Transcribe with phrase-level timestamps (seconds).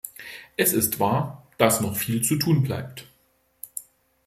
[0.57, 3.05] Es ist wahr, dass noch viel zu tun bleibt.